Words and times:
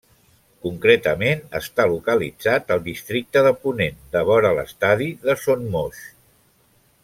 Concretament 0.67 1.43
està 1.59 1.85
localitzat 1.91 2.73
al 2.77 2.81
Districte 2.87 3.45
de 3.49 3.53
Ponent 3.67 4.01
devora 4.19 4.55
l'estadi 4.61 5.11
de 5.29 5.37
Son 5.47 5.71
Moix. 5.77 6.05